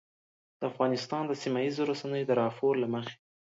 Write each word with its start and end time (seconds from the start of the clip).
د 0.59 0.61
افغانستان 0.71 1.23
د 1.27 1.33
سیمهییزو 1.43 1.87
رسنیو 1.91 2.27
د 2.29 2.31
راپور 2.41 2.73
له 2.83 2.87
مخې 2.93 3.15